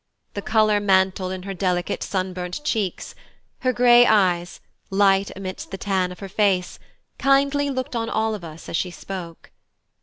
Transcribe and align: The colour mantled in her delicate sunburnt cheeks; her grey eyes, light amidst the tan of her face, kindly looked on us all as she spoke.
The 0.33 0.41
colour 0.41 0.79
mantled 0.79 1.31
in 1.31 1.43
her 1.43 1.53
delicate 1.53 2.01
sunburnt 2.01 2.63
cheeks; 2.63 3.13
her 3.59 3.71
grey 3.71 4.07
eyes, 4.07 4.59
light 4.89 5.29
amidst 5.35 5.69
the 5.69 5.77
tan 5.77 6.11
of 6.11 6.21
her 6.21 6.27
face, 6.27 6.79
kindly 7.19 7.69
looked 7.69 7.95
on 7.95 8.09
us 8.09 8.15
all 8.15 8.43
as 8.43 8.75
she 8.75 8.89
spoke. 8.89 9.51